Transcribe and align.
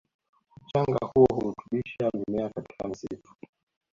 Mchanga 0.65 1.05
huo 1.15 1.25
hurutubisha 1.33 2.09
mimea 2.13 2.49
katika 2.49 2.87
msitu 2.87 3.35